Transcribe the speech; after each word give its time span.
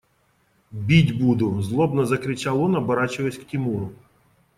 –Бить 0.71 1.19
буду!– 1.21 1.61
злобно 1.61 2.05
закричал 2.05 2.59
он, 2.63 2.75
оборачиваясь 2.75 3.37
к 3.37 3.45
Тимуру. 3.45 3.93